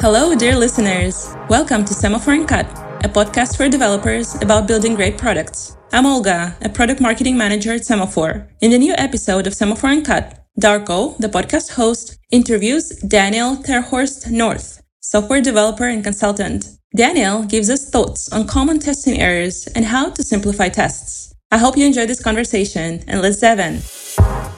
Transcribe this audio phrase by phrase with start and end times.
[0.00, 1.34] Hello, dear listeners.
[1.48, 2.66] Welcome to Semaphore Uncut,
[3.02, 5.76] a podcast for developers about building great products.
[5.92, 8.48] I'm Olga, a product marketing manager at Semaphore.
[8.60, 14.80] In the new episode of Semaphore Uncut, Darko, the podcast host, interviews Daniel Terhorst North,
[15.00, 16.68] software developer and consultant.
[16.94, 21.34] Daniel gives us thoughts on common testing errors and how to simplify tests.
[21.50, 24.57] I hope you enjoy this conversation and let's dive in.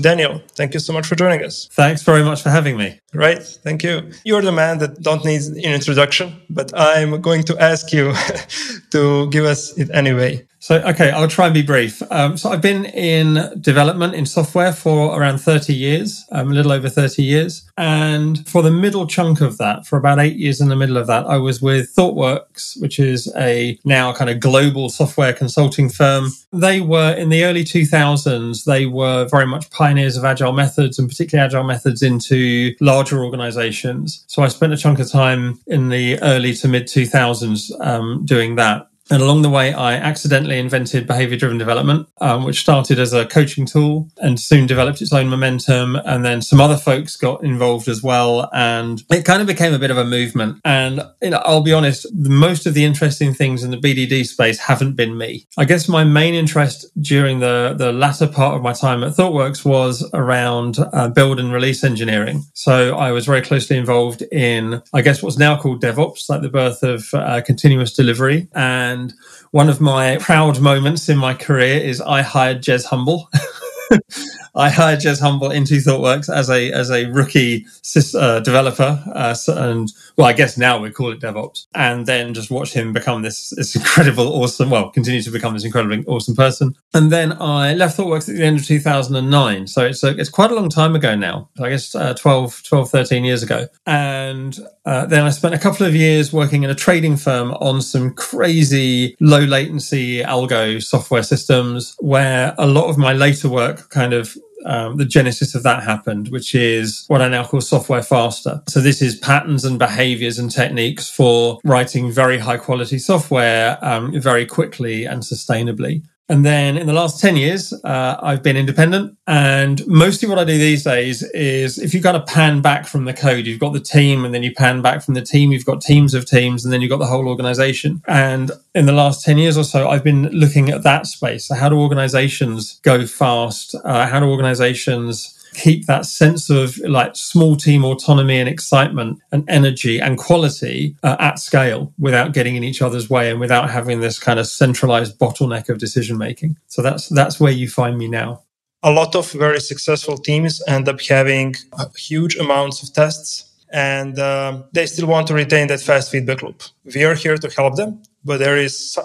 [0.00, 1.68] Daniel, thank you so much for joining us.
[1.72, 3.00] Thanks very much for having me.
[3.12, 4.10] Right, thank you.
[4.24, 8.12] You're the man that don't need an introduction, but I'm going to ask you
[8.90, 10.46] to give us it anyway.
[10.64, 12.02] So, okay, I'll try and be brief.
[12.10, 16.72] Um, so, I've been in development in software for around 30 years, um, a little
[16.72, 17.70] over 30 years.
[17.76, 21.06] And for the middle chunk of that, for about eight years in the middle of
[21.06, 26.30] that, I was with ThoughtWorks, which is a now kind of global software consulting firm.
[26.50, 31.10] They were in the early 2000s, they were very much pioneers of agile methods and
[31.10, 34.24] particularly agile methods into larger organizations.
[34.28, 38.54] So, I spent a chunk of time in the early to mid 2000s um, doing
[38.54, 38.88] that.
[39.10, 43.26] And along the way, I accidentally invented behavior driven development, um, which started as a
[43.26, 45.96] coaching tool and soon developed its own momentum.
[45.96, 48.48] And then some other folks got involved as well.
[48.52, 50.60] And it kind of became a bit of a movement.
[50.64, 54.58] And you know, I'll be honest, most of the interesting things in the BDD space
[54.58, 55.46] haven't been me.
[55.58, 59.64] I guess my main interest during the, the latter part of my time at ThoughtWorks
[59.64, 62.42] was around uh, build and release engineering.
[62.54, 66.48] So I was very closely involved in, I guess, what's now called DevOps, like the
[66.48, 68.48] birth of uh, continuous delivery.
[68.54, 69.12] And and
[69.50, 73.28] one of my proud moments in my career is I hired Jez Humble.
[74.54, 77.66] I hired Jez Humble into ThoughtWorks as a as a rookie
[78.14, 82.50] uh, developer, uh, and well, I guess now we call it DevOps, and then just
[82.50, 86.74] watch him become this this incredible, awesome, well, continue to become this incredibly awesome person.
[86.92, 90.50] And then I left ThoughtWorks at the end of 2009, so it's a, it's quite
[90.50, 91.48] a long time ago now.
[91.60, 95.86] I guess uh, 12, 12, 13 years ago, and uh, then I spent a couple
[95.86, 101.96] of years working in a trading firm on some crazy low latency algo software systems,
[101.98, 106.28] where a lot of my later work kind of um, the genesis of that happened,
[106.28, 108.62] which is what I now call software faster.
[108.68, 114.18] So this is patterns and behaviors and techniques for writing very high quality software um,
[114.20, 116.02] very quickly and sustainably.
[116.28, 119.16] And then in the last 10 years, uh, I've been independent.
[119.26, 123.04] And mostly what I do these days is if you kind of pan back from
[123.04, 125.66] the code, you've got the team, and then you pan back from the team, you've
[125.66, 128.02] got teams of teams, and then you've got the whole organization.
[128.08, 131.46] And in the last 10 years or so, I've been looking at that space.
[131.46, 133.74] So how do organizations go fast?
[133.84, 139.44] Uh, how do organizations keep that sense of like small team autonomy and excitement and
[139.48, 144.00] energy and quality uh, at scale without getting in each other's way and without having
[144.00, 146.56] this kind of centralized bottleneck of decision making.
[146.66, 148.42] So that's that's where you find me now.
[148.82, 151.54] A lot of very successful teams end up having
[151.96, 156.62] huge amounts of tests and uh, they still want to retain that fast feedback loop.
[156.94, 158.98] We are here to help them, but there is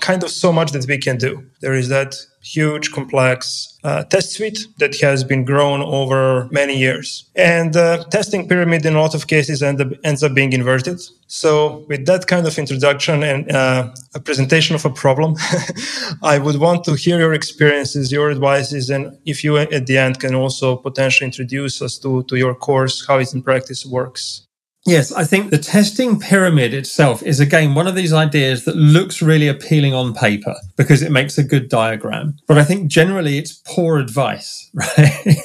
[0.00, 1.44] kind of so much that we can do.
[1.60, 7.24] There is that huge, complex uh, test suite that has been grown over many years.
[7.34, 11.00] And uh, testing pyramid in a lot of cases end up, ends up being inverted.
[11.26, 15.36] So, with that kind of introduction and uh, a presentation of a problem,
[16.22, 20.20] I would want to hear your experiences, your advices, and if you at the end
[20.20, 24.46] can also potentially introduce us to, to your course, how it in practice works.
[24.86, 29.22] Yes, I think the testing pyramid itself is again one of these ideas that looks
[29.22, 32.36] really appealing on paper because it makes a good diagram.
[32.46, 35.36] But I think generally it's poor advice, right?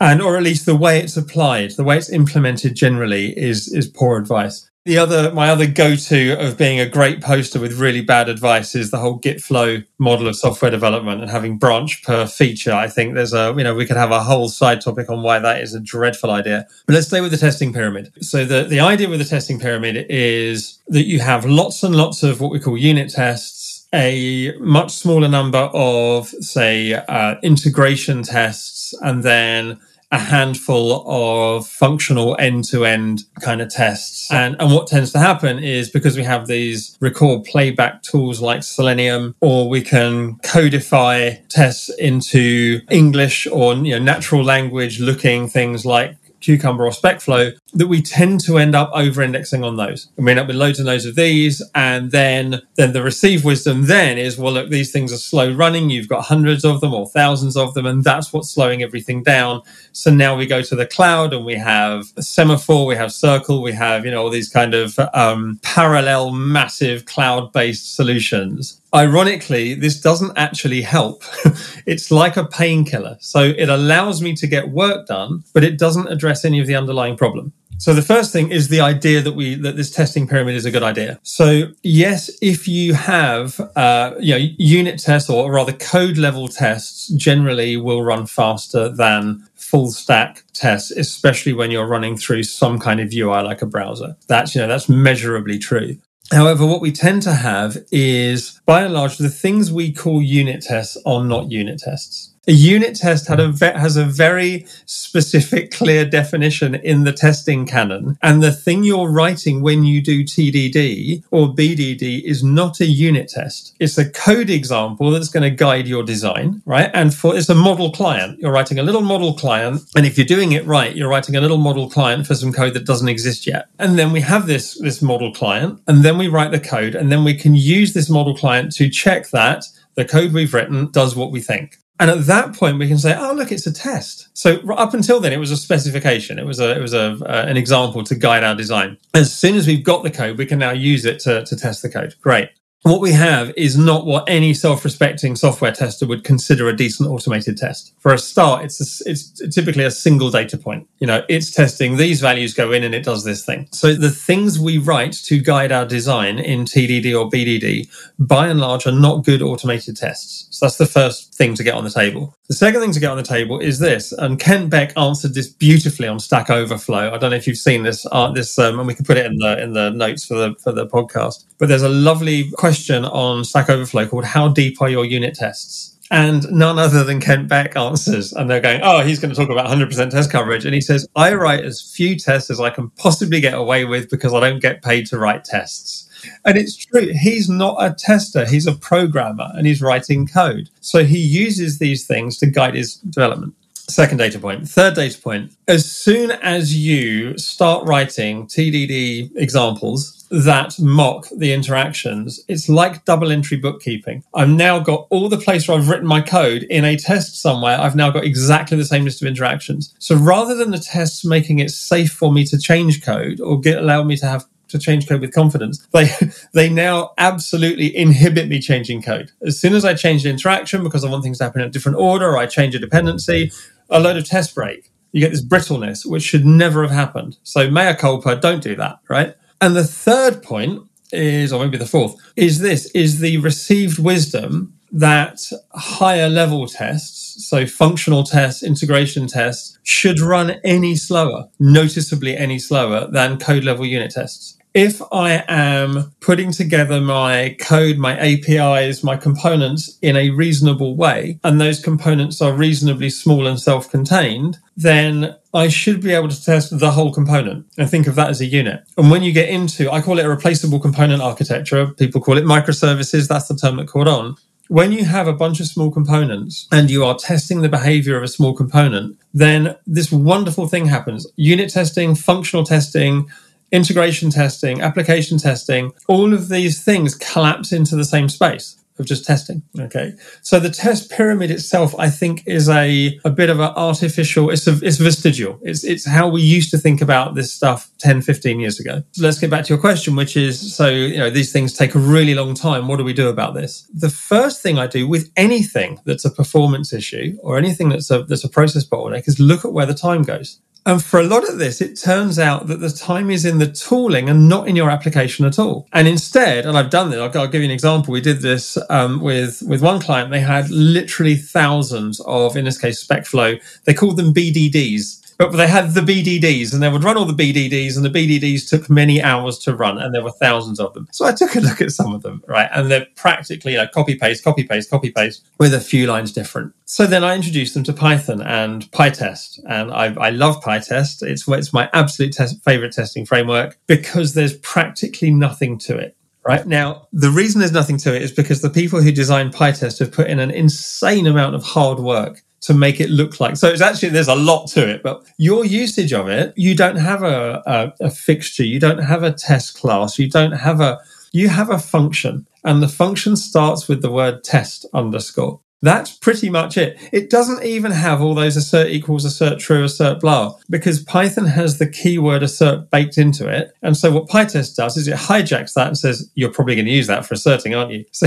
[0.00, 3.86] and or at least the way it's applied, the way it's implemented generally is is
[3.86, 4.68] poor advice.
[4.84, 8.90] The other, my other go-to of being a great poster with really bad advice is
[8.90, 12.72] the whole Git flow model of software development and having branch per feature.
[12.72, 15.38] I think there's a, you know, we could have a whole side topic on why
[15.38, 16.66] that is a dreadful idea.
[16.86, 18.12] But let's stay with the testing pyramid.
[18.24, 22.24] So the, the idea with the testing pyramid is that you have lots and lots
[22.24, 28.94] of what we call unit tests, a much smaller number of, say, uh, integration tests,
[29.00, 29.78] and then
[30.12, 34.30] a handful of functional end-to-end kind of tests.
[34.30, 38.62] And, and what tends to happen is because we have these record playback tools like
[38.62, 45.86] Selenium, or we can codify tests into English or you know, natural language looking things
[45.86, 50.08] like Cucumber or SpecFlow, that we tend to end up over indexing on those.
[50.16, 51.62] And we end up with loads and loads of these.
[51.74, 55.90] And then, then the received wisdom then is, well, look, these things are slow running.
[55.90, 57.86] You've got hundreds of them or thousands of them.
[57.86, 59.62] And that's what's slowing everything down.
[59.92, 63.72] So now we go to the cloud and we have Semaphore, we have Circle, we
[63.72, 70.00] have, you know, all these kind of um, parallel massive cloud based solutions ironically, this
[70.00, 71.24] doesn't actually help.
[71.86, 73.16] it's like a painkiller.
[73.20, 76.74] So it allows me to get work done, but it doesn't address any of the
[76.74, 77.52] underlying problem.
[77.78, 80.70] So the first thing is the idea that we that this testing pyramid is a
[80.70, 81.18] good idea.
[81.24, 87.08] So yes, if you have uh, you know unit tests or rather code level tests,
[87.08, 93.00] generally will run faster than full stack tests, especially when you're running through some kind
[93.00, 94.16] of UI like a browser.
[94.28, 95.96] That's you know that's measurably true.
[96.32, 100.62] However, what we tend to have is, by and large, the things we call unit
[100.62, 102.31] tests are not unit tests.
[102.48, 108.18] A unit test had a has a very specific, clear definition in the testing canon.
[108.20, 113.28] And the thing you're writing when you do TDD or BDD is not a unit
[113.28, 113.76] test.
[113.78, 116.90] It's a code example that's going to guide your design, right?
[116.92, 118.40] And for it's a model client.
[118.40, 119.82] You're writing a little model client.
[119.94, 122.74] And if you're doing it right, you're writing a little model client for some code
[122.74, 123.68] that doesn't exist yet.
[123.78, 127.12] And then we have this, this model client, and then we write the code, and
[127.12, 129.62] then we can use this model client to check that
[129.94, 131.78] the code we've written does what we think.
[132.00, 135.20] And at that point, we can say, "Oh, look, it's a test." So up until
[135.20, 136.38] then, it was a specification.
[136.38, 138.98] It was a it was a uh, an example to guide our design.
[139.14, 141.82] As soon as we've got the code, we can now use it to to test
[141.82, 142.14] the code.
[142.20, 142.48] Great
[142.82, 147.56] what we have is not what any self-respecting software tester would consider a decent automated
[147.56, 147.94] test.
[148.00, 150.88] For a start, it's a, it's typically a single data point.
[150.98, 153.68] You know, it's testing these values go in and it does this thing.
[153.70, 157.88] So the things we write to guide our design in TDD or BDD,
[158.18, 160.48] by and large, are not good automated tests.
[160.50, 162.34] So that's the first thing to get on the table.
[162.48, 165.48] The second thing to get on the table is this, and Kent Beck answered this
[165.48, 167.12] beautifully on Stack Overflow.
[167.12, 169.24] I don't know if you've seen this, uh, this, um, and we can put it
[169.24, 171.44] in the in the notes for the for the podcast.
[171.58, 172.71] But there's a lovely question
[173.04, 177.48] on Stack Overflow called "How deep are your unit tests?" And none other than Kent
[177.48, 178.34] Beck answers.
[178.34, 180.66] And they're going, oh, he's going to talk about 100% test coverage.
[180.66, 184.10] And he says, I write as few tests as I can possibly get away with
[184.10, 186.10] because I don't get paid to write tests.
[186.44, 187.10] And it's true.
[187.14, 188.44] He's not a tester.
[188.46, 190.68] He's a programmer and he's writing code.
[190.82, 193.54] So he uses these things to guide his development.
[193.72, 194.68] Second data point.
[194.68, 195.52] Third data point.
[195.66, 203.30] As soon as you start writing TDD examples that mock the interactions, it's like double
[203.30, 204.24] entry bookkeeping.
[204.34, 207.78] I've now got all the place where I've written my code in a test somewhere.
[207.78, 209.94] I've now got exactly the same list of interactions.
[209.98, 213.76] So rather than the tests making it safe for me to change code or get,
[213.76, 215.86] allow me to have to change code with confidence.
[215.92, 216.10] They
[216.54, 219.32] they now absolutely inhibit me changing code.
[219.46, 221.70] As soon as I change the interaction because I want things to happen in a
[221.70, 223.52] different order, or I change a dependency,
[223.90, 224.90] a load of tests break.
[225.12, 227.36] You get this brittleness, which should never have happened.
[227.42, 229.36] So mea culpa, don't do that, right?
[229.62, 230.82] And the third point
[231.12, 235.40] is, or maybe the fourth, is this is the received wisdom that
[235.74, 243.08] higher level tests, so functional tests, integration tests, should run any slower, noticeably any slower
[243.12, 249.16] than code level unit tests if I am putting together my code, my APIs, my
[249.16, 255.36] components in a reasonable way, and those components are reasonably small and self contained, then
[255.52, 258.46] I should be able to test the whole component and think of that as a
[258.46, 258.82] unit.
[258.96, 261.88] And when you get into, I call it a replaceable component architecture.
[261.88, 263.28] People call it microservices.
[263.28, 264.36] That's the term that caught on.
[264.68, 268.22] When you have a bunch of small components and you are testing the behavior of
[268.22, 271.26] a small component, then this wonderful thing happens.
[271.36, 273.28] Unit testing, functional testing,
[273.72, 279.24] integration testing, application testing, all of these things collapse into the same space of just
[279.24, 279.62] testing.
[279.78, 280.12] Okay.
[280.42, 284.66] So the test pyramid itself, I think, is a, a bit of an artificial, it's
[284.66, 285.58] a, it's vestigial.
[285.62, 289.02] It's, it's how we used to think about this stuff 10, 15 years ago.
[289.12, 291.94] So let's get back to your question, which is, so, you know, these things take
[291.94, 292.86] a really long time.
[292.86, 293.88] What do we do about this?
[293.94, 298.22] The first thing I do with anything that's a performance issue or anything that's a,
[298.24, 300.60] that's a process bottleneck is look at where the time goes.
[300.84, 303.70] And for a lot of this, it turns out that the time is in the
[303.70, 305.86] tooling and not in your application at all.
[305.92, 308.12] And instead, and I've done this, I'll, I'll give you an example.
[308.12, 310.32] We did this um, with, with one client.
[310.32, 313.62] They had literally thousands of, in this case, SpecFlow.
[313.84, 317.32] They called them BDDs, but they had the BDDs and they would run all the
[317.32, 321.08] BDDs and the BDDs took many hours to run and there were thousands of them.
[321.12, 322.68] So I took a look at some of them, right?
[322.72, 326.74] And they're practically like copy paste, copy paste, copy paste with a few lines different.
[326.84, 329.60] So then I introduced them to Python and PyTest.
[329.68, 331.22] And I, I love PyTest.
[331.22, 336.66] It's, it's my absolute test, favorite testing framework because there's practically nothing to it right
[336.66, 340.10] now the reason there's nothing to it is because the people who designed pytest have
[340.10, 343.56] put in an insane amount of hard work to make it look like.
[343.56, 346.96] So it's actually there's a lot to it, but your usage of it, you don't
[346.96, 350.98] have a, a, a fixture, you don't have a test class, you don't have a
[351.32, 355.60] you have a function, and the function starts with the word test underscore.
[355.82, 356.96] That's pretty much it.
[357.12, 361.78] It doesn't even have all those assert equals, assert true, assert blah, because Python has
[361.78, 363.74] the keyword assert baked into it.
[363.82, 366.92] And so what PyTest does is it hijacks that and says, you're probably going to
[366.92, 368.04] use that for asserting, aren't you?
[368.22, 368.26] So,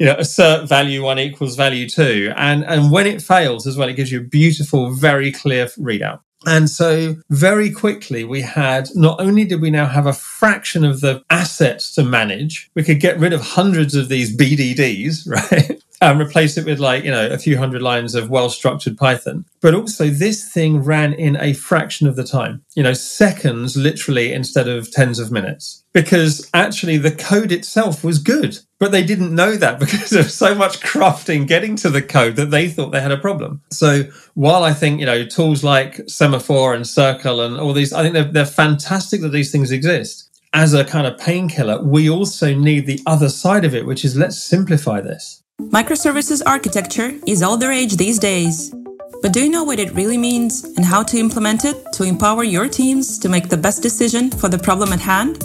[0.00, 2.32] you know, assert value one equals value two.
[2.36, 6.20] And, and when it fails as well, it gives you a beautiful, very clear readout.
[6.46, 11.00] And so very quickly we had, not only did we now have a fraction of
[11.00, 15.75] the assets to manage, we could get rid of hundreds of these BDDs, right?
[16.00, 19.44] And replace it with like, you know, a few hundred lines of well structured Python.
[19.60, 24.32] But also this thing ran in a fraction of the time, you know, seconds literally
[24.32, 28.58] instead of tens of minutes because actually the code itself was good.
[28.78, 32.50] But they didn't know that because of so much crafting getting to the code that
[32.50, 33.62] they thought they had a problem.
[33.70, 38.02] So while I think, you know, tools like Semaphore and Circle and all these, I
[38.02, 42.54] think they're, they're fantastic that these things exist as a kind of painkiller, we also
[42.54, 45.42] need the other side of it, which is let's simplify this.
[45.76, 48.74] Microservices architecture is all the rage these days.
[49.22, 52.44] But do you know what it really means and how to implement it to empower
[52.44, 55.44] your teams to make the best decision for the problem at hand?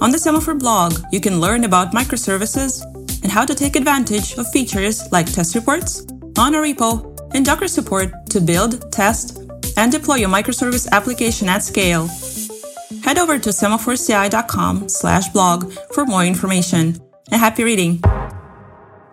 [0.00, 2.84] On the Semaphore blog, you can learn about microservices
[3.22, 8.40] and how to take advantage of features like test reports, monorepo, and Docker support to
[8.40, 9.38] build, test,
[9.76, 12.06] and deploy your microservice application at scale.
[13.02, 17.00] Head over to semaphoreci.com slash blog for more information.
[17.30, 18.02] And happy reading!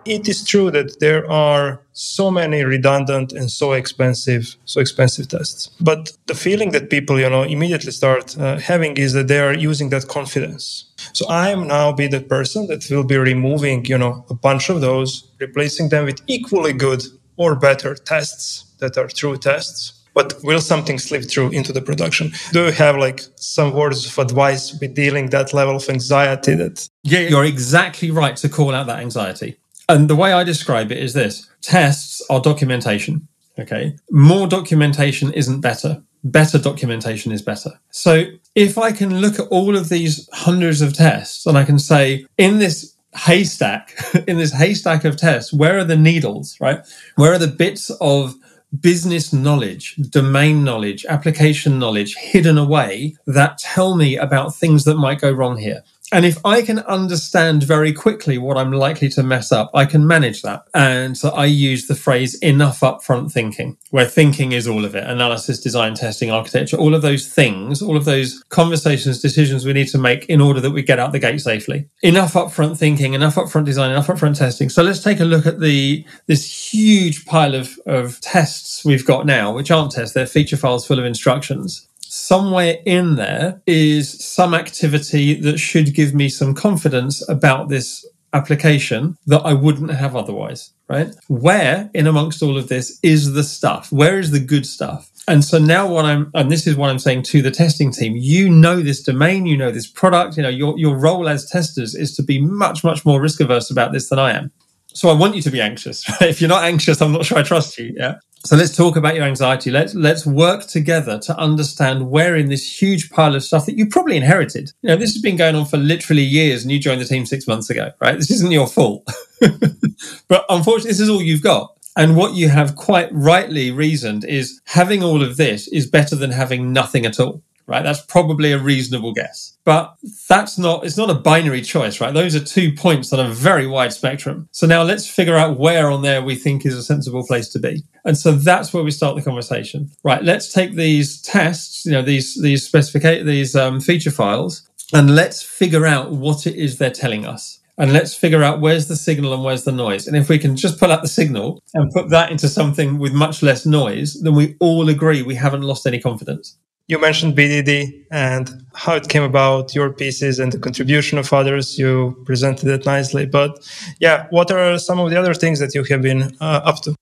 [0.04, 5.70] It is true that there are so many redundant and so expensive so expensive tests.
[5.80, 9.54] But the feeling that people you know immediately start uh, having is that they are
[9.54, 10.86] using that confidence.
[11.12, 14.70] So i am now be the person that will be removing you know a bunch
[14.70, 17.02] of those replacing them with equally good
[17.36, 19.94] or better tests that are true tests.
[20.12, 22.32] But will something slip through into the production?
[22.52, 26.88] Do you have like some words of advice with dealing that level of anxiety that
[27.04, 29.56] yeah you're exactly right to call out that anxiety
[29.90, 33.26] and the way I describe it is this tests are documentation.
[33.58, 33.96] Okay.
[34.10, 36.02] More documentation isn't better.
[36.22, 37.70] Better documentation is better.
[37.90, 41.78] So if I can look at all of these hundreds of tests and I can
[41.78, 43.94] say, in this haystack,
[44.28, 46.86] in this haystack of tests, where are the needles, right?
[47.16, 48.34] Where are the bits of
[48.78, 55.20] business knowledge, domain knowledge, application knowledge hidden away that tell me about things that might
[55.20, 55.82] go wrong here?
[56.12, 60.06] And if I can understand very quickly what I'm likely to mess up, I can
[60.06, 60.64] manage that.
[60.74, 65.04] And so I use the phrase enough upfront thinking, where thinking is all of it
[65.04, 69.88] analysis, design, testing, architecture, all of those things, all of those conversations, decisions we need
[69.88, 71.88] to make in order that we get out the gate safely.
[72.02, 74.68] Enough upfront thinking, enough upfront design, enough upfront testing.
[74.68, 79.26] So let's take a look at the this huge pile of, of tests we've got
[79.26, 84.52] now, which aren't tests, they're feature files full of instructions somewhere in there is some
[84.52, 90.72] activity that should give me some confidence about this application that I wouldn't have otherwise,
[90.88, 91.14] right?
[91.28, 93.92] Where in amongst all of this is the stuff?
[93.92, 95.08] Where is the good stuff?
[95.28, 98.16] And so now what I'm, and this is what I'm saying to the testing team,
[98.16, 101.94] you know this domain, you know this product, you know, your, your role as testers
[101.94, 104.50] is to be much, much more risk averse about this than I am.
[104.88, 106.04] So I want you to be anxious.
[106.20, 107.94] If you're not anxious, I'm not sure I trust you.
[107.96, 108.16] Yeah.
[108.44, 109.70] So let's talk about your anxiety.
[109.70, 113.86] Let's let's work together to understand where in this huge pile of stuff that you
[113.86, 114.72] probably inherited.
[114.80, 117.26] You know, this has been going on for literally years, and you joined the team
[117.26, 118.16] six months ago, right?
[118.16, 119.06] This isn't your fault,
[120.28, 121.76] but unfortunately, this is all you've got.
[121.96, 126.30] And what you have quite rightly reasoned is having all of this is better than
[126.30, 127.84] having nothing at all right?
[127.84, 129.56] That's probably a reasonable guess.
[129.64, 129.94] But
[130.28, 132.12] that's not, it's not a binary choice, right?
[132.12, 134.48] Those are two points on a very wide spectrum.
[134.50, 137.60] So now let's figure out where on there we think is a sensible place to
[137.60, 137.84] be.
[138.04, 139.88] And so that's where we start the conversation.
[140.02, 140.22] Right.
[140.22, 145.40] Let's take these tests, you know, these, these specificate, these um, feature files, and let's
[145.40, 149.32] figure out what it is they're telling us and let's figure out where's the signal
[149.32, 150.08] and where's the noise.
[150.08, 153.12] And if we can just pull out the signal and put that into something with
[153.12, 156.58] much less noise, then we all agree we haven't lost any confidence
[156.90, 161.78] you mentioned BDD and how it came about, your pieces and the contribution of others.
[161.78, 163.26] You presented it nicely.
[163.26, 163.64] But
[164.00, 166.96] yeah, what are some of the other things that you have been uh, up to?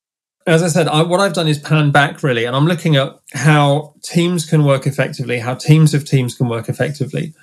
[0.46, 3.18] As I said, I, what I've done is pan back really, and I'm looking at
[3.34, 7.34] how teams can work effectively, how teams of teams can work effectively.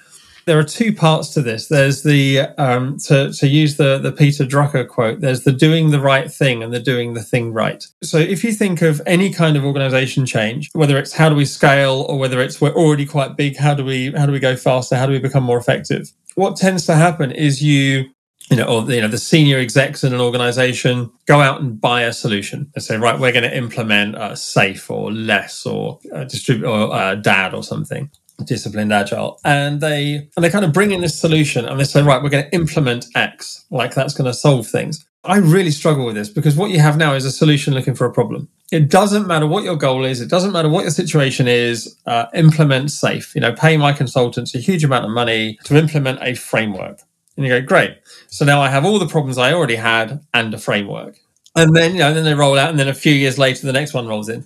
[0.46, 1.68] There are two parts to this.
[1.68, 5.20] There's the um, to to use the the Peter Drucker quote.
[5.20, 7.84] There's the doing the right thing and the doing the thing right.
[8.04, 11.46] So if you think of any kind of organization change, whether it's how do we
[11.46, 14.56] scale or whether it's we're already quite big, how do we how do we go
[14.56, 14.96] faster?
[14.96, 16.12] How do we become more effective?
[16.36, 18.06] What tends to happen is you
[18.52, 22.04] you know, or you know, the senior execs in an organization go out and buy
[22.04, 26.68] a solution and say, right, we're going to implement a SAFe or LeSS or distribute
[26.68, 28.12] or uh, DAD or something
[28.44, 32.02] disciplined agile and they and they kind of bring in this solution and they say
[32.02, 35.06] right we're going to implement x like that's going to solve things.
[35.24, 38.06] I really struggle with this because what you have now is a solution looking for
[38.06, 38.48] a problem.
[38.72, 42.26] It doesn't matter what your goal is it doesn't matter what your situation is uh,
[42.34, 43.34] implement SAFe.
[43.36, 47.00] You know pay my consultants a huge amount of money to implement a framework.
[47.38, 47.98] And you go great.
[48.28, 51.18] So now i have all the problems i already had and a framework.
[51.56, 53.74] And then you know then they roll out and then a few years later the
[53.74, 54.46] next one rolls in.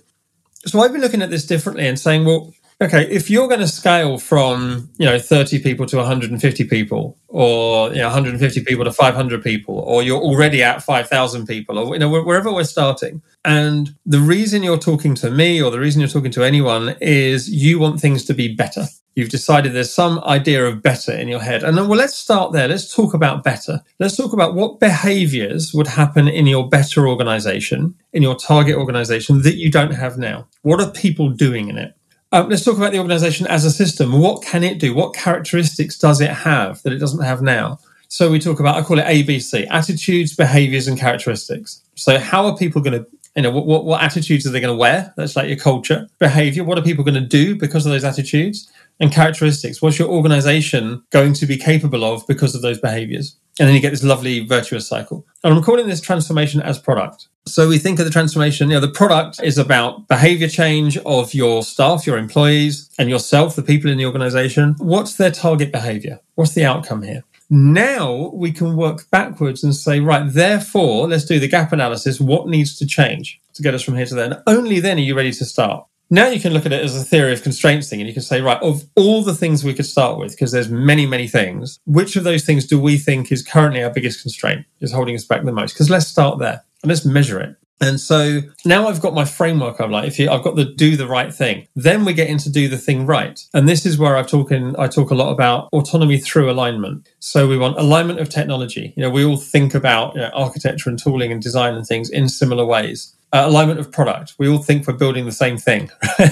[0.66, 3.68] So I've been looking at this differently and saying, well, okay, if you're going to
[3.68, 8.92] scale from, you know, 30 people to 150 people or, you know, 150 people to
[8.92, 13.20] 500 people, or you're already at 5,000 people or, you know, wherever we're starting.
[13.44, 17.50] And the reason you're talking to me or the reason you're talking to anyone is
[17.50, 18.86] you want things to be better.
[19.14, 21.62] You've decided there's some idea of better in your head.
[21.64, 22.68] And then, well, let's start there.
[22.68, 23.82] Let's talk about better.
[23.98, 29.42] Let's talk about what behaviors would happen in your better organization, in your target organization
[29.42, 30.48] that you don't have now.
[30.62, 31.94] What are people doing in it?
[32.32, 34.12] Um, let's talk about the organization as a system.
[34.20, 34.94] What can it do?
[34.94, 37.80] What characteristics does it have that it doesn't have now?
[38.06, 41.82] So we talk about, I call it ABC attitudes, behaviors, and characteristics.
[41.94, 43.06] So, how are people going to
[43.36, 46.08] you know what, what, what attitudes are they going to wear that's like your culture
[46.18, 48.70] behavior what are people going to do because of those attitudes
[49.00, 49.82] and characteristics.
[49.82, 53.36] What's your organization going to be capable of because of those behaviors?
[53.58, 55.26] And then you get this lovely virtuous cycle.
[55.42, 57.28] And I'm calling this transformation as product.
[57.46, 61.34] So we think of the transformation, you know, the product is about behavior change of
[61.34, 64.76] your staff, your employees, and yourself, the people in the organization.
[64.78, 66.20] What's their target behavior?
[66.36, 67.24] What's the outcome here?
[67.52, 72.20] Now we can work backwards and say, right, therefore, let's do the gap analysis.
[72.20, 74.26] What needs to change to get us from here to there?
[74.26, 75.84] And only then are you ready to start.
[76.12, 78.22] Now you can look at it as a theory of constraints thing, and you can
[78.22, 81.78] say, right, of all the things we could start with, because there's many, many things,
[81.86, 85.24] which of those things do we think is currently our biggest constraint, is holding us
[85.24, 85.74] back the most?
[85.74, 87.56] Because let's start there and let's measure it.
[87.82, 89.80] And so now I've got my framework.
[89.80, 92.50] I'm like, if you, I've got the do the right thing, then we get into
[92.50, 93.40] do the thing right.
[93.54, 97.08] And this is where I've talking, I talk a lot about autonomy through alignment.
[97.20, 98.92] So we want alignment of technology.
[98.96, 102.10] You know, we all think about you know, architecture and tooling and design and things
[102.10, 104.34] in similar ways uh, alignment of product.
[104.38, 105.90] We all think we're building the same thing.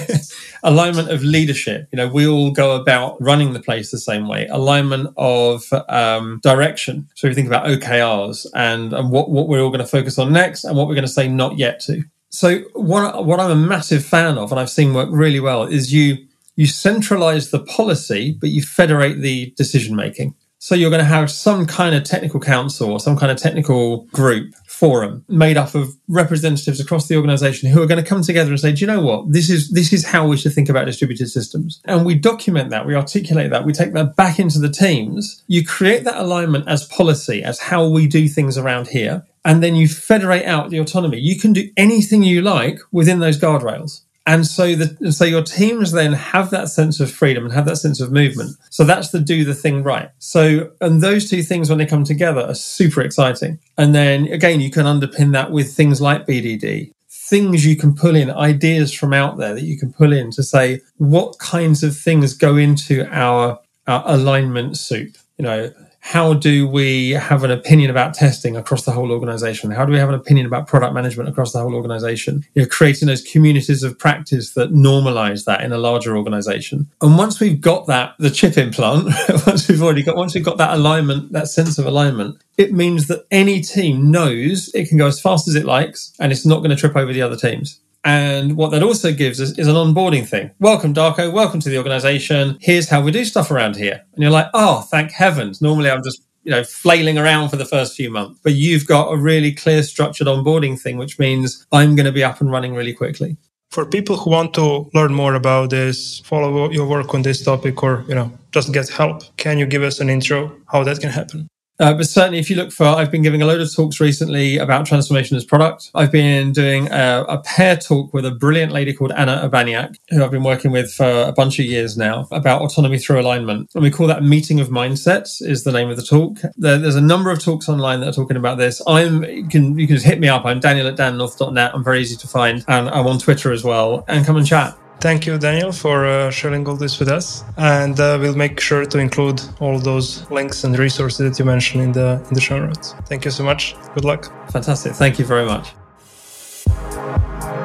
[0.63, 1.87] alignment of leadership.
[1.91, 4.47] You know, we all go about running the place the same way.
[4.47, 7.07] Alignment of um, direction.
[7.15, 10.33] So we think about OKRs and, and what, what we're all going to focus on
[10.33, 12.03] next and what we're going to say not yet to.
[12.29, 15.93] So what, what I'm a massive fan of, and I've seen work really well, is
[15.93, 16.25] you
[16.59, 20.35] you centralize the policy, but you federate the decision making.
[20.61, 24.03] So you're going to have some kind of technical council or some kind of technical
[24.07, 28.51] group forum made up of representatives across the organization who are going to come together
[28.51, 29.31] and say, do you know what?
[29.31, 31.81] This is this is how we should think about distributed systems.
[31.85, 35.41] And we document that, we articulate that, we take that back into the teams.
[35.47, 39.25] You create that alignment as policy, as how we do things around here.
[39.45, 41.19] And then you federate out the autonomy.
[41.19, 44.01] You can do anything you like within those guardrails.
[44.29, 47.77] And so the so your teams then have that sense of freedom and have that
[47.77, 48.57] sense of movement.
[48.69, 50.11] So that's the do the thing right.
[50.19, 53.57] So and those two things when they come together are super exciting.
[53.75, 56.91] And then again you can underpin that with things like BDD.
[57.09, 60.43] Things you can pull in, ideas from out there that you can pull in to
[60.43, 65.17] say what kinds of things go into our, our alignment soup.
[65.39, 65.73] You know,
[66.09, 69.69] how do we have an opinion about testing across the whole organization?
[69.69, 72.43] How do we have an opinion about product management across the whole organization?
[72.55, 76.87] You know, creating those communities of practice that normalize that in a larger organization.
[76.99, 79.13] And once we've got that, the chip implant,
[79.45, 83.05] once we've already got, once we've got that alignment, that sense of alignment, it means
[83.05, 86.57] that any team knows it can go as fast as it likes and it's not
[86.63, 87.81] going to trip over the other teams.
[88.03, 90.51] And what that also gives us is an onboarding thing.
[90.59, 91.33] Welcome, Darko.
[91.33, 92.57] Welcome to the organization.
[92.61, 94.01] Here's how we do stuff around here.
[94.13, 95.61] And you're like, oh, thank heavens.
[95.61, 98.39] Normally I'm just, you know, flailing around for the first few months.
[98.41, 102.23] But you've got a really clear structured onboarding thing, which means I'm going to be
[102.23, 103.35] up and running really quickly.
[103.71, 107.83] For people who want to learn more about this, follow your work on this topic,
[107.83, 111.11] or, you know, just get help, can you give us an intro how that can
[111.11, 111.47] happen?
[111.79, 114.57] Uh, but certainly, if you look for, I've been giving a load of talks recently
[114.57, 115.89] about transformation as product.
[115.95, 120.23] I've been doing a, a pair talk with a brilliant lady called Anna Urbaniak, who
[120.23, 123.71] I've been working with for a bunch of years now, about autonomy through alignment.
[123.73, 126.39] And we call that meeting of mindsets is the name of the talk.
[126.57, 128.81] There, there's a number of talks online that are talking about this.
[128.85, 130.45] I'm you can you can just hit me up.
[130.45, 131.71] I'm Daniel at dannorth.net.
[131.73, 134.03] I'm very easy to find, and I'm on Twitter as well.
[134.07, 134.77] And come and chat.
[135.01, 138.85] Thank you, Daniel, for uh, sharing all this with us, and uh, we'll make sure
[138.85, 142.59] to include all those links and resources that you mentioned in the in the show
[142.59, 142.95] notes.
[143.05, 143.75] Thank you so much.
[143.93, 144.29] Good luck.
[144.51, 144.93] Fantastic.
[144.93, 145.69] Thank you very much.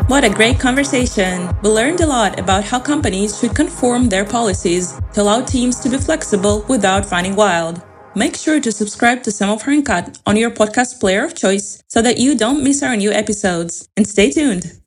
[0.07, 1.49] What a great conversation!
[1.63, 5.89] We learned a lot about how companies should conform their policies to allow teams to
[5.89, 7.83] be flexible without running wild.
[8.15, 12.19] Make sure to subscribe to Semaphore Uncut on your podcast player of choice so that
[12.19, 13.89] you don't miss our new episodes.
[13.97, 14.79] And stay tuned!